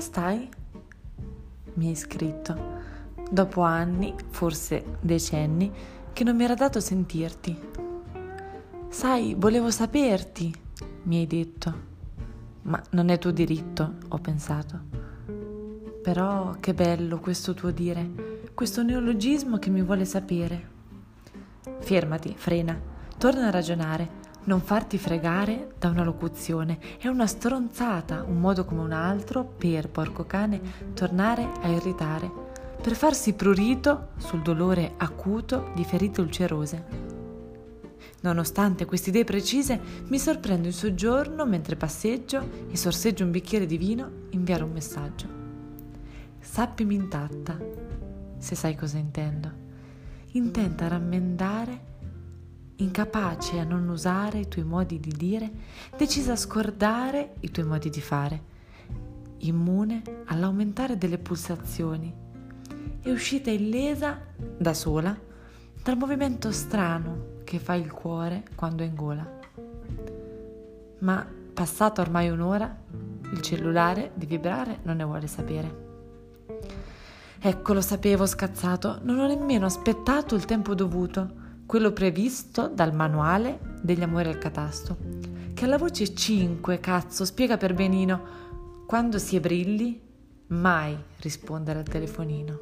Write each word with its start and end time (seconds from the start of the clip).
stai? 0.00 0.48
Mi 1.74 1.88
hai 1.88 1.96
scritto, 1.96 2.56
dopo 3.30 3.62
anni, 3.62 4.14
forse 4.30 4.98
decenni, 5.00 5.72
che 6.12 6.24
non 6.24 6.36
mi 6.36 6.44
era 6.44 6.54
dato 6.54 6.78
sentirti. 6.78 7.58
Sai, 8.88 9.34
volevo 9.36 9.70
saperti, 9.70 10.54
mi 11.04 11.18
hai 11.18 11.26
detto. 11.26 11.92
Ma 12.62 12.82
non 12.90 13.08
è 13.08 13.18
tuo 13.18 13.30
diritto, 13.30 13.94
ho 14.08 14.18
pensato. 14.18 14.80
Però 16.02 16.56
che 16.60 16.74
bello 16.74 17.18
questo 17.18 17.54
tuo 17.54 17.70
dire, 17.70 18.50
questo 18.54 18.82
neologismo 18.82 19.58
che 19.58 19.70
mi 19.70 19.82
vuole 19.82 20.04
sapere. 20.04 20.70
Fermati, 21.80 22.34
frena, 22.36 22.78
torna 23.16 23.46
a 23.46 23.50
ragionare 23.50 24.22
non 24.44 24.60
farti 24.60 24.98
fregare 24.98 25.74
da 25.78 25.88
una 25.88 26.04
locuzione 26.04 26.78
è 26.98 27.08
una 27.08 27.26
stronzata, 27.26 28.24
un 28.26 28.40
modo 28.40 28.64
come 28.64 28.82
un 28.82 28.92
altro 28.92 29.44
per, 29.44 29.88
porco 29.88 30.24
cane, 30.24 30.60
tornare 30.92 31.48
a 31.62 31.68
irritare, 31.68 32.30
per 32.80 32.94
farsi 32.94 33.32
prurito 33.32 34.08
sul 34.18 34.42
dolore 34.42 34.92
acuto 34.98 35.70
di 35.74 35.84
ferite 35.84 36.20
ulcerose. 36.20 37.12
Nonostante 38.20 38.84
queste 38.84 39.10
idee 39.10 39.24
precise, 39.24 39.80
mi 40.08 40.18
sorprendo 40.18 40.66
in 40.66 40.72
soggiorno 40.72 41.46
mentre 41.46 41.76
passeggio 41.76 42.42
e 42.70 42.76
sorseggio 42.76 43.24
un 43.24 43.30
bicchiere 43.30 43.66
di 43.66 43.78
vino, 43.78 44.10
inviare 44.30 44.62
un 44.62 44.72
messaggio. 44.72 45.26
Sappimi 46.40 46.94
intatta, 46.94 47.58
se 48.38 48.54
sai 48.54 48.76
cosa 48.76 48.98
intendo. 48.98 49.62
Intenta 50.32 50.88
rammendare 50.88 51.83
incapace 52.76 53.58
a 53.58 53.64
non 53.64 53.88
usare 53.88 54.40
i 54.40 54.48
tuoi 54.48 54.64
modi 54.64 54.98
di 54.98 55.12
dire, 55.12 55.50
decisa 55.96 56.32
a 56.32 56.36
scordare 56.36 57.34
i 57.40 57.50
tuoi 57.50 57.66
modi 57.66 57.90
di 57.90 58.00
fare, 58.00 58.42
immune 59.38 60.02
all'aumentare 60.26 60.98
delle 60.98 61.18
pulsazioni, 61.18 62.12
è 63.00 63.10
uscita 63.10 63.50
illesa 63.50 64.20
da 64.36 64.74
sola 64.74 65.16
dal 65.82 65.96
movimento 65.96 66.50
strano 66.50 67.42
che 67.44 67.58
fa 67.58 67.74
il 67.74 67.92
cuore 67.92 68.44
quando 68.54 68.82
è 68.82 68.86
in 68.86 68.94
gola. 68.94 69.38
Ma 71.00 71.26
passata 71.52 72.00
ormai 72.00 72.30
un'ora, 72.30 72.74
il 73.30 73.40
cellulare 73.42 74.12
di 74.14 74.24
vibrare 74.24 74.78
non 74.84 74.96
ne 74.96 75.04
vuole 75.04 75.26
sapere. 75.26 75.82
Ecco, 77.38 77.74
lo 77.74 77.82
sapevo 77.82 78.24
scazzato, 78.24 79.00
non 79.02 79.18
ho 79.18 79.26
nemmeno 79.26 79.66
aspettato 79.66 80.34
il 80.34 80.46
tempo 80.46 80.74
dovuto 80.74 81.42
quello 81.66 81.92
previsto 81.92 82.68
dal 82.68 82.94
manuale 82.94 83.58
degli 83.82 84.02
amori 84.02 84.28
al 84.28 84.38
catasto, 84.38 84.96
che 85.54 85.64
alla 85.64 85.78
voce 85.78 86.14
5, 86.14 86.80
cazzo, 86.80 87.24
spiega 87.24 87.56
per 87.56 87.74
benino, 87.74 88.42
quando 88.86 89.18
si 89.18 89.36
è 89.36 89.40
brilli, 89.40 90.00
mai 90.48 90.96
rispondere 91.18 91.78
al 91.78 91.84
telefonino. 91.84 92.58